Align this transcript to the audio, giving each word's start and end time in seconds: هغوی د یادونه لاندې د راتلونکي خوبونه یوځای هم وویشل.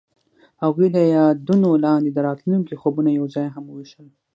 هغوی 0.63 0.87
د 0.91 0.97
یادونه 1.15 1.69
لاندې 1.85 2.09
د 2.13 2.17
راتلونکي 2.27 2.75
خوبونه 2.81 3.09
یوځای 3.19 3.47
هم 3.55 3.63
وویشل. 3.67 4.07